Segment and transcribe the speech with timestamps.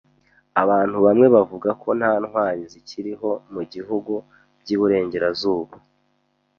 [0.61, 4.13] Abantu bamwe bavuga ko nta ntwari zikiriho mu bihugu
[4.61, 5.75] by’iburengerazuba.